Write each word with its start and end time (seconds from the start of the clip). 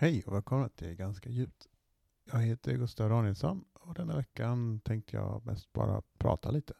Hej 0.00 0.22
och 0.26 0.34
välkomna 0.34 0.68
till 0.68 0.94
Ganska 0.94 1.30
djupt. 1.30 1.68
Jag 2.32 2.38
heter 2.38 2.76
Gustav 2.76 3.10
Danielsson 3.10 3.64
och 3.72 3.94
denna 3.94 4.16
veckan 4.16 4.80
tänkte 4.80 5.16
jag 5.16 5.46
mest 5.46 5.72
bara 5.72 6.02
prata 6.18 6.50
lite. 6.50 6.74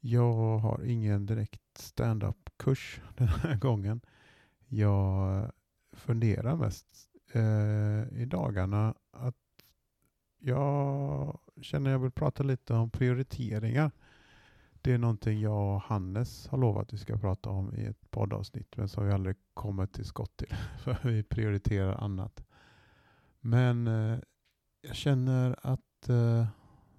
Jag 0.00 0.58
har 0.58 0.84
ingen 0.84 1.26
direkt 1.26 1.78
stand-up-kurs 1.78 3.00
den 3.16 3.28
här 3.28 3.56
gången. 3.56 4.00
Jag 4.66 5.52
funderar 5.92 6.56
mest 6.56 6.86
eh, 7.32 8.20
i 8.22 8.24
dagarna 8.26 8.94
att 9.10 9.64
jag 10.38 11.38
känner 11.62 11.90
jag 11.90 11.98
vill 11.98 12.10
prata 12.10 12.42
lite 12.42 12.74
om 12.74 12.90
prioriteringar. 12.90 13.90
Det 14.84 14.92
är 14.92 14.98
någonting 14.98 15.40
jag 15.40 15.74
och 15.74 15.82
Hannes 15.82 16.48
har 16.48 16.58
lovat 16.58 16.82
att 16.82 16.92
vi 16.92 16.98
ska 16.98 17.16
prata 17.16 17.50
om 17.50 17.74
i 17.74 17.84
ett 17.84 18.10
poddavsnitt, 18.10 18.76
men 18.76 18.88
som 18.88 19.06
vi 19.06 19.12
aldrig 19.12 19.36
kommer 19.54 19.86
till 19.86 20.04
skott 20.04 20.36
till, 20.36 20.54
för 20.78 20.98
vi 21.08 21.22
prioriterar 21.22 22.04
annat. 22.04 22.44
Men 23.40 23.86
eh, 23.86 24.18
jag 24.80 24.96
känner 24.96 25.56
att 25.62 26.08
eh, 26.08 26.46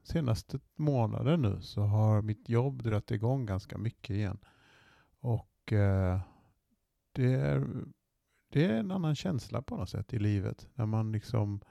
senaste 0.03 0.59
månaden 0.75 1.41
nu 1.41 1.61
så 1.61 1.81
har 1.81 2.21
mitt 2.21 2.49
jobb 2.49 2.83
dragit 2.83 3.11
igång 3.11 3.45
ganska 3.45 3.77
mycket 3.77 4.09
igen. 4.09 4.37
Och 5.19 5.73
eh, 5.73 6.19
det, 7.11 7.33
är, 7.33 7.67
det 8.49 8.65
är 8.65 8.73
en 8.73 8.91
annan 8.91 9.15
känsla 9.15 9.61
på 9.61 9.77
något 9.77 9.89
sätt 9.89 10.13
i 10.13 10.19
livet. 10.19 10.67
När 10.73 10.85
man 10.85 11.11
liksom, 11.11 11.61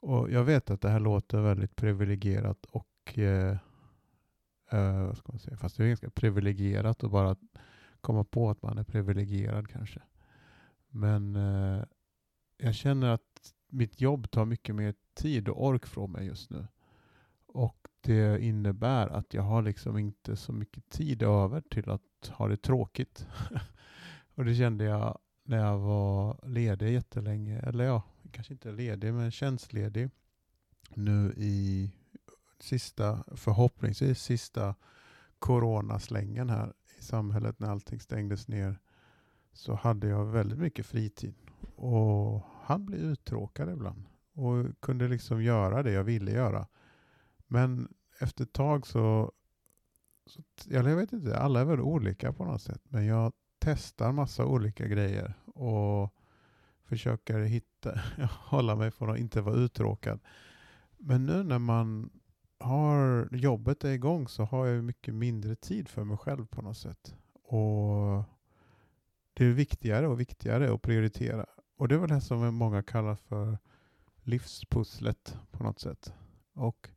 och 0.00 0.30
jag 0.30 0.44
vet 0.44 0.70
att 0.70 0.80
det 0.80 0.88
här 0.88 1.00
låter 1.00 1.40
väldigt 1.40 1.76
privilegierat 1.76 2.64
och 2.64 3.18
eh, 3.18 3.56
Uh, 4.74 5.06
vad 5.06 5.16
ska 5.16 5.32
man 5.32 5.38
säga? 5.38 5.56
Fast 5.56 5.76
det 5.76 5.84
är 5.84 5.88
ganska 5.88 6.10
privilegierat 6.10 7.04
att 7.04 7.10
bara 7.10 7.36
komma 8.00 8.24
på 8.24 8.50
att 8.50 8.62
man 8.62 8.78
är 8.78 8.84
privilegierad 8.84 9.68
kanske. 9.68 10.00
Men 10.88 11.36
uh, 11.36 11.84
jag 12.56 12.74
känner 12.74 13.08
att 13.08 13.54
mitt 13.68 14.00
jobb 14.00 14.30
tar 14.30 14.44
mycket 14.44 14.74
mer 14.74 14.94
tid 15.14 15.48
och 15.48 15.66
ork 15.66 15.86
från 15.86 16.12
mig 16.12 16.26
just 16.26 16.50
nu. 16.50 16.66
Och 17.46 17.88
det 18.00 18.44
innebär 18.44 19.08
att 19.08 19.34
jag 19.34 19.42
har 19.42 19.62
liksom 19.62 19.98
inte 19.98 20.36
så 20.36 20.52
mycket 20.52 20.88
tid 20.88 21.22
över 21.22 21.60
till 21.60 21.90
att 21.90 22.30
ha 22.30 22.48
det 22.48 22.56
tråkigt. 22.56 23.26
och 24.34 24.44
det 24.44 24.54
kände 24.54 24.84
jag 24.84 25.18
när 25.44 25.58
jag 25.58 25.78
var 25.78 26.40
ledig 26.46 26.92
jättelänge. 26.92 27.58
Eller 27.58 27.84
ja, 27.84 28.02
kanske 28.30 28.52
inte 28.52 28.72
ledig, 28.72 29.14
men 29.14 29.30
tjänstledig. 29.30 30.10
Nu 30.94 31.34
i 31.36 31.90
sista, 32.62 33.24
förhoppningsvis 33.36 34.22
sista 34.22 34.74
coronaslängen 35.38 36.50
här 36.50 36.72
i 36.98 37.02
samhället 37.02 37.58
när 37.58 37.70
allting 37.70 38.00
stängdes 38.00 38.48
ner 38.48 38.78
så 39.52 39.74
hade 39.74 40.08
jag 40.08 40.24
väldigt 40.24 40.58
mycket 40.58 40.86
fritid. 40.86 41.34
Och 41.76 42.42
han 42.62 42.86
blev 42.86 43.00
uttråkad 43.00 43.70
ibland 43.70 44.04
och 44.32 44.80
kunde 44.80 45.08
liksom 45.08 45.42
göra 45.42 45.82
det 45.82 45.92
jag 45.92 46.04
ville 46.04 46.30
göra. 46.30 46.66
Men 47.46 47.94
efter 48.18 48.44
ett 48.44 48.52
tag 48.52 48.86
så, 48.86 49.32
så 50.26 50.42
jag 50.68 50.82
vet 50.82 51.12
inte, 51.12 51.38
alla 51.38 51.60
är 51.60 51.64
väl 51.64 51.80
olika 51.80 52.32
på 52.32 52.44
något 52.44 52.62
sätt, 52.62 52.82
men 52.84 53.06
jag 53.06 53.32
testar 53.58 54.12
massa 54.12 54.46
olika 54.46 54.86
grejer 54.86 55.34
och 55.46 56.14
försöker 56.84 57.40
hitta, 57.40 58.00
hålla 58.30 58.76
mig 58.76 58.90
från 58.90 59.10
att 59.10 59.18
inte 59.18 59.40
vara 59.40 59.56
uttråkad. 59.56 60.20
Men 60.98 61.26
nu 61.26 61.42
när 61.42 61.58
man 61.58 62.10
har 62.62 63.28
jobbet 63.32 63.84
är 63.84 63.90
igång 63.90 64.28
så 64.28 64.44
har 64.44 64.66
jag 64.66 64.84
mycket 64.84 65.14
mindre 65.14 65.54
tid 65.54 65.88
för 65.88 66.04
mig 66.04 66.16
själv 66.16 66.46
på 66.46 66.62
något 66.62 66.76
sätt. 66.76 67.14
Och 67.42 68.24
Det 69.34 69.44
är 69.44 69.52
viktigare 69.52 70.08
och 70.08 70.20
viktigare 70.20 70.74
att 70.74 70.82
prioritera. 70.82 71.46
Och 71.76 71.88
det 71.88 71.94
är 71.94 71.98
väl 71.98 72.08
det 72.08 72.20
som 72.20 72.54
många 72.54 72.82
kallar 72.82 73.14
för 73.14 73.58
livspusslet 74.22 75.38
på 75.50 75.64
något 75.64 75.78
sätt. 75.80 76.12
Och 76.54 76.88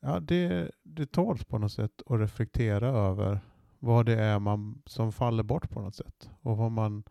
ja, 0.00 0.20
det, 0.20 0.70
det 0.82 1.06
tåls 1.06 1.44
på 1.44 1.58
något 1.58 1.72
sätt 1.72 2.02
att 2.06 2.20
reflektera 2.20 2.88
över 2.88 3.40
vad 3.78 4.06
det 4.06 4.20
är 4.20 4.38
man, 4.38 4.82
som 4.86 5.12
faller 5.12 5.42
bort 5.42 5.70
på 5.70 5.80
något 5.80 5.94
sätt. 5.94 6.30
Och 6.40 6.56
vad 6.56 6.72
man 6.72 7.04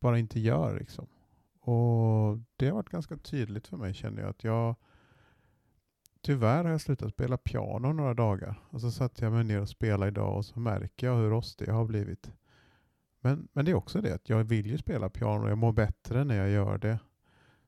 bara 0.00 0.18
inte 0.18 0.40
gör. 0.40 0.78
Liksom. 0.78 1.06
Och 1.60 2.38
Det 2.56 2.66
har 2.66 2.74
varit 2.74 2.88
ganska 2.88 3.16
tydligt 3.16 3.66
för 3.66 3.76
mig 3.76 3.94
känner 3.94 4.22
jag. 4.22 4.30
att 4.30 4.44
jag 4.44 4.76
Tyvärr 6.22 6.64
har 6.64 6.70
jag 6.70 6.80
slutat 6.80 7.12
spela 7.12 7.36
piano 7.36 7.92
några 7.92 8.14
dagar. 8.14 8.60
Och 8.70 8.80
så 8.80 8.90
satte 8.90 9.24
jag 9.24 9.32
mig 9.32 9.44
ner 9.44 9.60
och 9.60 9.68
spelade 9.68 10.08
idag 10.08 10.36
och 10.36 10.44
så 10.44 10.60
märker 10.60 11.06
jag 11.06 11.16
hur 11.16 11.30
rostig 11.30 11.68
jag 11.68 11.74
har 11.74 11.84
blivit. 11.84 12.32
Men, 13.20 13.48
men 13.52 13.64
det 13.64 13.70
är 13.70 13.74
också 13.74 14.00
det 14.00 14.14
att 14.14 14.28
jag 14.28 14.44
vill 14.44 14.66
ju 14.66 14.78
spela 14.78 15.08
piano 15.10 15.44
och 15.44 15.50
jag 15.50 15.58
mår 15.58 15.72
bättre 15.72 16.24
när 16.24 16.36
jag 16.36 16.50
gör 16.50 16.78
det. 16.78 16.98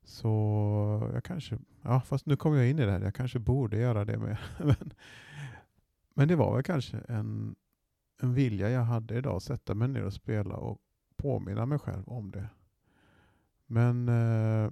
Så 0.05 1.11
jag 1.15 1.25
kanske, 1.25 1.59
ja 1.83 2.01
fast 2.01 2.27
nu 2.27 2.37
kommer 2.37 2.57
jag 2.57 2.71
in 2.71 2.79
i 2.79 2.85
det 2.85 2.93
här, 2.93 3.01
jag 3.01 3.15
kanske 3.15 3.39
borde 3.39 3.77
göra 3.77 4.05
det 4.05 4.19
med. 4.19 4.37
men, 4.59 4.93
men 6.15 6.29
det 6.29 6.37
var 6.37 6.55
väl 6.55 6.63
kanske 6.63 6.97
en, 7.09 7.55
en 8.23 8.35
vilja 8.35 8.71
jag 8.71 8.83
hade 8.83 9.19
idag, 9.19 9.37
att 9.37 9.43
sätta 9.43 9.75
mig 9.75 9.89
ner 9.89 10.05
och 10.05 10.13
spela 10.13 10.55
och 10.55 10.79
påminna 11.17 11.67
mig 11.67 11.79
själv 11.79 12.09
om 12.09 12.31
det. 12.31 12.49
Men 13.67 14.09
eh, 14.09 14.71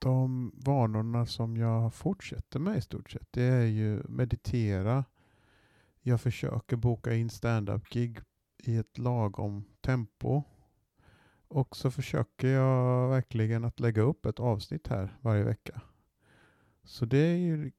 de 0.00 0.52
vanorna 0.54 1.26
som 1.26 1.56
jag 1.56 1.94
fortsätter 1.94 2.58
med 2.58 2.76
i 2.76 2.80
stort 2.80 3.10
sett, 3.10 3.28
det 3.30 3.42
är 3.42 3.66
ju 3.66 4.02
meditera. 4.08 5.04
Jag 6.00 6.20
försöker 6.20 6.76
boka 6.76 7.14
in 7.14 7.30
stand-up-gig 7.30 8.18
i 8.58 8.76
ett 8.76 8.98
lagom 8.98 9.64
tempo. 9.80 10.42
Och 11.48 11.76
så 11.76 11.90
försöker 11.90 12.48
jag 12.48 13.08
verkligen 13.08 13.64
att 13.64 13.80
lägga 13.80 14.02
upp 14.02 14.26
ett 14.26 14.40
avsnitt 14.40 14.88
här 14.88 15.16
varje 15.20 15.44
vecka. 15.44 15.80
Så 16.84 17.04
det 17.04 17.18
är 17.18 17.36
ju, 17.36 17.72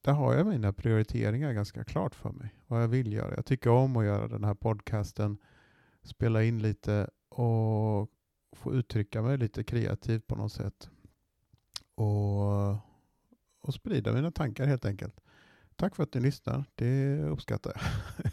där 0.00 0.12
har 0.12 0.34
jag 0.34 0.46
mina 0.46 0.72
prioriteringar 0.72 1.52
ganska 1.52 1.84
klart 1.84 2.14
för 2.14 2.32
mig. 2.32 2.54
Vad 2.66 2.82
jag 2.82 2.88
vill 2.88 3.12
göra. 3.12 3.34
Jag 3.34 3.46
tycker 3.46 3.70
om 3.70 3.96
att 3.96 4.04
göra 4.04 4.28
den 4.28 4.44
här 4.44 4.54
podcasten, 4.54 5.38
spela 6.02 6.42
in 6.42 6.62
lite 6.62 7.10
och 7.28 8.10
få 8.52 8.74
uttrycka 8.74 9.22
mig 9.22 9.38
lite 9.38 9.64
kreativt 9.64 10.26
på 10.26 10.36
något 10.36 10.52
sätt 10.52 10.90
och, 11.94 12.70
och 13.60 13.74
sprida 13.74 14.12
mina 14.12 14.30
tankar 14.30 14.66
helt 14.66 14.84
enkelt. 14.84 15.20
Tack 15.76 15.96
för 15.96 16.02
att 16.02 16.14
ni 16.14 16.20
lyssnar. 16.20 16.64
Det 16.74 17.22
uppskattar 17.22 17.72
jag. 17.74 18.32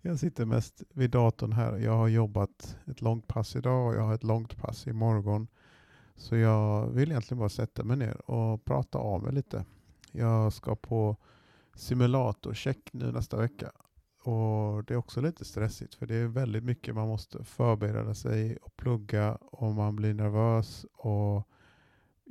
Jag 0.00 0.18
sitter 0.18 0.44
mest 0.44 0.82
vid 0.90 1.10
datorn 1.10 1.52
här. 1.52 1.78
Jag 1.78 1.96
har 1.96 2.08
jobbat 2.08 2.78
ett 2.86 3.00
långt 3.00 3.28
pass 3.28 3.56
idag 3.56 3.88
och 3.88 3.94
jag 3.94 4.02
har 4.02 4.14
ett 4.14 4.24
långt 4.24 4.56
pass 4.56 4.86
imorgon. 4.86 5.48
Så 6.16 6.36
jag 6.36 6.86
vill 6.86 7.10
egentligen 7.10 7.38
bara 7.38 7.48
sätta 7.48 7.84
mig 7.84 7.96
ner 7.96 8.30
och 8.30 8.64
prata 8.64 8.98
av 8.98 9.22
mig 9.22 9.32
lite. 9.32 9.64
Jag 10.12 10.52
ska 10.52 10.76
på 10.76 11.16
simulatorcheck 11.74 12.92
nu 12.92 13.12
nästa 13.12 13.36
vecka. 13.36 13.72
Och 14.24 14.84
Det 14.84 14.94
är 14.94 14.98
också 14.98 15.20
lite 15.20 15.44
stressigt 15.44 15.94
för 15.94 16.06
det 16.06 16.14
är 16.14 16.26
väldigt 16.26 16.64
mycket 16.64 16.94
man 16.94 17.08
måste 17.08 17.44
förbereda 17.44 18.14
sig 18.14 18.56
och 18.56 18.76
plugga 18.76 19.34
och 19.34 19.72
man 19.72 19.96
blir 19.96 20.14
nervös. 20.14 20.86
och 20.92 21.48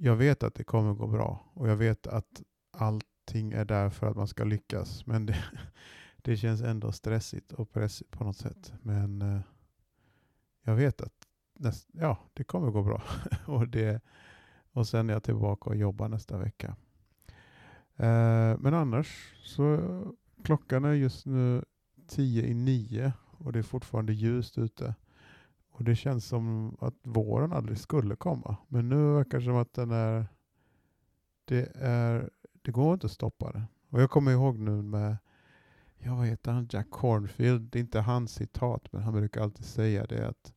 jag 0.03 0.16
vet 0.16 0.44
att 0.44 0.56
det 0.56 0.63
kommer 0.63 0.94
gå 0.94 1.07
bra 1.07 1.51
och 1.53 1.69
jag 1.69 1.75
vet 1.75 2.07
att 2.07 2.41
allting 2.72 3.51
är 3.51 3.66
där 3.66 3.89
för 3.89 4.07
att 4.07 4.16
man 4.16 4.28
ska 4.28 4.44
lyckas. 4.44 5.06
Men 5.06 5.25
det, 5.25 5.38
det 6.17 6.38
känns 6.38 6.62
ändå 6.62 6.91
stressigt 6.91 7.51
och 7.51 7.72
pressigt 7.72 8.11
på 8.11 8.23
något 8.23 8.38
sätt. 8.38 8.73
Men 8.81 9.22
eh, 9.22 9.41
jag 10.63 10.75
vet 10.75 11.01
att 11.01 11.13
näst, 11.59 11.90
ja, 11.91 12.17
det 12.34 12.44
kommer 12.44 12.72
gå 12.72 12.84
bra. 12.84 13.03
och, 13.45 13.67
det, 13.67 14.01
och 14.72 14.88
sen 14.88 15.09
är 15.09 15.13
jag 15.13 15.23
tillbaka 15.23 15.69
och 15.69 15.75
jobbar 15.75 16.09
nästa 16.09 16.38
vecka. 16.38 16.75
Eh, 17.95 18.57
men 18.59 18.73
annars 18.73 19.34
så 19.44 19.79
klockan 20.44 20.85
är 20.85 20.94
just 20.94 21.25
nu 21.25 21.63
tio 22.07 22.45
i 22.45 22.53
nio 22.53 23.13
och 23.22 23.53
det 23.53 23.59
är 23.59 23.63
fortfarande 23.63 24.13
ljust 24.13 24.57
ute. 24.57 24.95
Och 25.72 25.84
det 25.84 25.96
känns 25.96 26.26
som 26.26 26.78
att 26.80 26.96
våren 27.04 27.54
aldrig 27.54 27.78
skulle 27.78 28.16
komma. 28.16 28.58
Men 28.68 28.90
nu 28.90 29.14
verkar 29.14 29.40
det 29.40 29.46
som 29.46 29.56
att 29.56 29.74
den 29.74 29.91
är... 29.91 30.28
Det, 31.46 31.72
är, 31.76 32.29
det 32.62 32.72
går 32.72 32.94
inte 32.94 33.06
att 33.06 33.12
stoppa 33.12 33.52
den. 33.52 33.64
Och 33.90 34.02
jag 34.02 34.09
kommer 34.09 34.32
ihåg 34.32 34.59
nu 34.59 34.82
med, 34.82 35.18
ja 35.97 36.16
vad 36.16 36.28
heter 36.28 36.52
han, 36.52 36.68
Jack 36.72 36.90
Cornfield. 36.90 37.62
Det 37.72 37.79
är 37.79 37.82
inte 37.82 38.00
hans 38.00 38.34
citat, 38.34 38.88
men 38.91 39.02
han 39.02 39.14
brukar 39.14 39.41
alltid 39.41 39.66
säga 39.66 40.06
det 40.06 40.28
att 40.28 40.53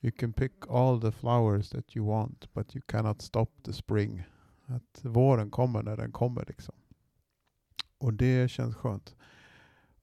You 0.00 0.12
can 0.12 0.32
pick 0.32 0.52
all 0.68 1.00
the 1.00 1.12
flowers 1.12 1.70
that 1.70 1.96
you 1.96 2.06
want, 2.06 2.52
but 2.52 2.76
you 2.76 2.82
cannot 2.86 3.22
stop 3.22 3.46
the 3.64 3.72
spring. 3.72 4.24
Att 4.66 5.04
våren 5.04 5.50
kommer 5.50 5.82
när 5.82 5.96
den 5.96 6.12
kommer 6.12 6.44
liksom. 6.48 6.74
Och 7.98 8.12
det 8.12 8.50
känns 8.50 8.76
skönt 8.76 9.16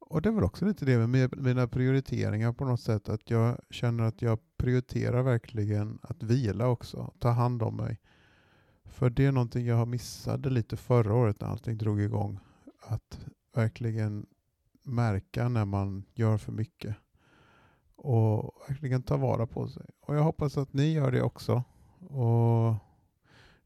och 0.09 0.21
det 0.21 0.29
är 0.29 0.33
väl 0.33 0.43
också 0.43 0.65
lite 0.65 0.85
det 0.85 1.07
med 1.07 1.37
mina 1.37 1.67
prioriteringar 1.67 2.53
på 2.53 2.65
något 2.65 2.81
sätt. 2.81 3.09
Att 3.09 3.29
jag 3.29 3.57
känner 3.69 4.03
att 4.03 4.21
jag 4.21 4.39
prioriterar 4.57 5.23
verkligen 5.23 5.99
att 6.01 6.23
vila 6.23 6.67
också. 6.67 7.13
Ta 7.19 7.29
hand 7.29 7.63
om 7.63 7.75
mig. 7.75 7.99
För 8.85 9.09
det 9.09 9.25
är 9.25 9.31
någonting 9.31 9.65
jag 9.65 9.87
missade 9.87 10.49
lite 10.49 10.77
förra 10.77 11.13
året 11.13 11.41
när 11.41 11.47
allting 11.47 11.77
drog 11.77 12.01
igång. 12.01 12.39
Att 12.81 13.19
verkligen 13.55 14.25
märka 14.83 15.49
när 15.49 15.65
man 15.65 16.05
gör 16.13 16.37
för 16.37 16.51
mycket. 16.51 16.95
Och 17.95 18.53
verkligen 18.67 19.03
ta 19.03 19.17
vara 19.17 19.47
på 19.47 19.67
sig. 19.67 19.85
Och 20.01 20.15
jag 20.15 20.23
hoppas 20.23 20.57
att 20.57 20.73
ni 20.73 20.93
gör 20.93 21.11
det 21.11 21.21
också. 21.21 21.63
Och 22.09 22.75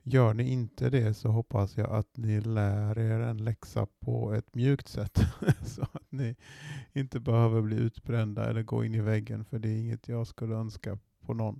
Gör 0.06 0.34
ni 0.34 0.52
inte 0.52 0.90
det 0.90 1.14
så 1.14 1.30
hoppas 1.30 1.78
jag 1.78 1.90
att 1.92 2.18
ni 2.18 2.42
lär 2.42 3.00
er 3.00 3.20
en 3.20 3.38
läxa 3.38 3.88
på 4.00 4.34
ett 4.34 4.56
mjukt 4.56 4.88
sätt 4.88 5.20
så 5.66 5.82
att 5.82 6.12
ni 6.12 6.36
inte 6.94 7.20
behöver 7.20 7.62
bli 7.62 7.76
utbrända 7.76 8.50
eller 8.50 8.64
gå 8.64 8.86
in 8.86 8.96
i 8.96 9.02
väggen 9.02 9.46
för 9.46 9.60
det 9.60 9.70
är 9.70 9.80
inget 9.80 10.08
jag 10.08 10.28
skulle 10.28 10.56
önska 10.56 10.98
på 11.26 11.34
någon. 11.34 11.60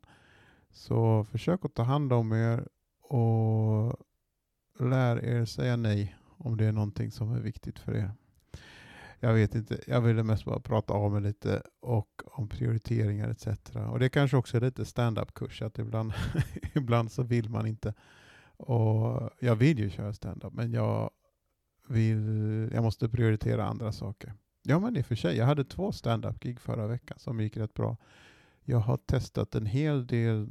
Så 0.72 1.24
försök 1.24 1.66
att 1.66 1.74
ta 1.74 1.84
hand 1.84 2.14
om 2.14 2.34
er 2.34 2.68
och 3.02 3.96
lär 4.80 5.26
er 5.26 5.46
säga 5.46 5.76
nej 5.76 6.16
om 6.38 6.58
det 6.58 6.66
är 6.66 6.72
någonting 6.72 7.12
som 7.12 7.34
är 7.34 7.40
viktigt 7.40 7.80
för 7.80 7.96
er. 7.96 8.12
Jag 9.20 9.34
vet 9.34 9.56
inte, 9.56 9.80
jag 9.88 10.02
ville 10.02 10.24
mest 10.24 10.46
bara 10.46 10.60
prata 10.60 10.94
av 10.94 11.12
mig 11.12 11.22
lite 11.22 11.62
och 11.82 12.22
om 12.26 12.50
prioriteringar 12.50 13.30
etc. 13.30 13.48
Och 13.92 14.00
det 14.00 14.10
kanske 14.10 14.38
också 14.38 14.58
är 14.58 14.62
lite 14.62 14.86
stand-up-kurs, 14.86 15.62
att 15.62 15.80
ibland, 15.80 16.14
ibland 16.74 17.12
så 17.12 17.24
vill 17.24 17.50
man 17.50 17.66
inte. 17.68 17.94
Och 18.58 19.30
jag 19.40 19.56
vill 19.56 19.80
ju 19.80 19.90
köra 19.90 20.14
stand-up, 20.14 20.54
men 20.54 20.74
jag, 20.74 21.10
vill, 21.88 22.70
jag 22.74 22.84
måste 22.84 23.10
prioritera 23.10 23.66
andra 23.66 23.92
saker. 23.92 24.34
Ja, 24.64 24.80
men 24.80 24.98
i 24.98 25.02
och 25.02 25.06
för 25.06 25.16
sig, 25.16 25.38
jag 25.38 25.46
hade 25.46 25.64
två 25.64 25.92
stand-up-gig 25.92 26.60
förra 26.60 26.88
veckan 26.88 27.20
som 27.20 27.40
gick 27.40 27.58
rätt 27.58 27.74
bra. 27.74 27.98
Jag 28.64 28.80
har 28.80 28.98
testat 28.98 29.56
en 29.56 29.66
hel 29.66 30.08
del 30.08 30.50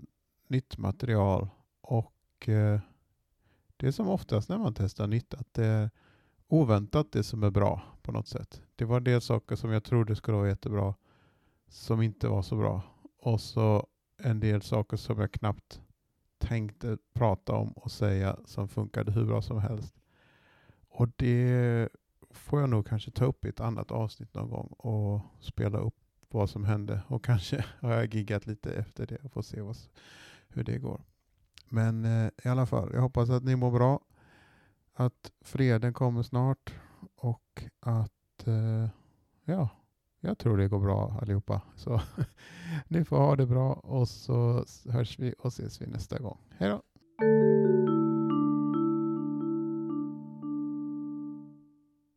nytt 0.49 0.79
material 0.79 1.49
och 1.81 2.49
eh, 2.49 2.81
det 3.77 3.87
är 3.87 3.93
som 3.93 4.09
oftast 4.09 4.49
när 4.49 4.59
man 4.59 4.75
testar 4.75 5.07
nytt, 5.07 5.35
att 5.35 5.55
det 5.55 5.67
är 5.67 5.91
oväntat 6.49 7.13
det 7.13 7.23
som 7.23 7.43
är 7.43 7.51
bra 7.51 7.83
på 8.03 8.13
något 8.13 8.29
sätt. 8.29 8.63
Det 8.77 8.85
var 8.85 8.97
en 8.97 9.05
del 9.05 9.21
saker 9.21 9.57
som 9.57 9.71
jag 9.71 9.85
trodde 9.85 10.17
skulle 10.17 10.37
vara 10.37 10.49
jättebra 10.49 10.95
som 11.69 12.03
inte 12.03 12.29
var 12.29 12.43
så 12.43 12.57
bra. 12.57 12.83
Och 13.19 13.41
så 13.41 13.87
en 14.19 14.41
del 14.41 14.63
saker 14.63 14.97
som 14.97 15.21
jag 15.21 15.33
knappt 15.33 15.82
tänkte 16.53 16.99
prata 17.13 17.53
om 17.53 17.73
och 17.73 17.91
säga 17.91 18.37
som 18.45 18.69
funkade 18.69 19.13
hur 19.13 19.25
bra 19.25 19.43
som 19.43 19.61
helst. 19.61 19.95
Och 20.89 21.09
det 21.17 21.89
får 22.31 22.61
jag 22.61 22.71
nog 22.71 22.87
kanske 22.87 23.11
ta 23.11 23.25
upp 23.25 23.45
i 23.45 23.49
ett 23.49 23.61
annat 23.61 23.91
avsnitt 23.91 24.35
någon 24.35 24.51
gång 24.51 24.67
och 24.67 25.21
spela 25.41 25.79
upp 25.79 25.95
vad 26.29 26.51
som 26.51 26.65
hände. 26.65 27.03
Och 27.09 27.25
kanske 27.31 27.65
har 27.81 27.93
jag 27.93 28.15
giggat 28.15 28.47
lite 28.47 28.73
efter 28.73 29.07
det 29.07 29.17
och 29.17 29.33
får 29.33 29.43
se 29.43 29.61
vad, 29.61 29.77
hur 30.49 30.65
det 30.65 30.79
går. 30.79 31.01
Men 31.69 32.05
eh, 32.05 32.31
i 32.45 32.49
alla 32.49 32.67
fall, 32.67 32.91
jag 32.93 33.01
hoppas 33.01 33.31
att 33.31 33.45
ni 33.45 33.57
mår 33.57 33.71
bra. 33.71 34.01
Att 34.95 35.33
freden 35.41 35.93
kommer 35.93 36.23
snart 36.23 36.75
och 37.17 37.65
att 37.81 38.47
eh, 38.47 38.89
ja, 39.45 39.69
jag 40.25 40.39
tror 40.39 40.57
det 40.57 40.69
går 40.69 40.81
bra 40.81 41.19
allihopa. 41.23 41.61
Så 41.77 42.01
ni 42.89 43.05
får 43.05 43.17
ha 43.17 43.37
det 43.37 43.47
bra 43.47 43.73
och 43.73 44.09
så 44.09 44.65
hörs 44.89 45.19
vi 45.19 45.35
och 45.39 45.49
ses 45.49 45.83
vi 45.83 45.87
nästa 45.87 46.19
gång. 46.19 46.39
Hej 46.59 46.69
då! 46.69 46.83